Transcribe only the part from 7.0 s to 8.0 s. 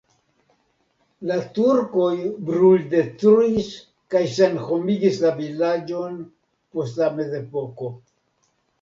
la mezepoko.